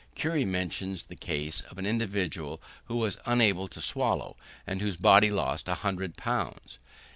[0.15, 4.35] Currie mentions the case of an individual who was unable to swallow,
[4.65, 6.77] and whose body lost 100 lbs.